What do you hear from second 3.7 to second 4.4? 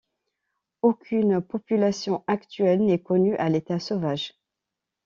sauvage.